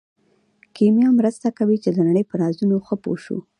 کیمیا 0.75 1.09
مرسته 1.19 1.47
کوي 1.57 1.77
چې 1.83 1.89
د 1.93 1.99
نړۍ 2.09 2.23
په 2.27 2.35
رازونو 2.41 2.75
ښه 2.85 2.95
پوه 3.03 3.17
شو. 3.23 3.37